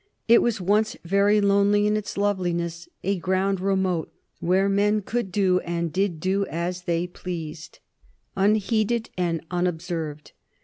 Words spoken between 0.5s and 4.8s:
once very lonely in its loveliness, a ground remote, where